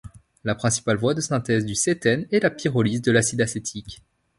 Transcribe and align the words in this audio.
La 0.43 0.55
principale 0.55 0.97
voie 0.97 1.13
de 1.13 1.21
synthèse 1.21 1.63
du 1.63 1.75
cétène 1.75 2.25
est 2.31 2.39
la 2.41 2.49
pyrolyse 2.49 3.03
de 3.03 3.11
l'acide 3.11 3.39
acétique. 3.41 4.01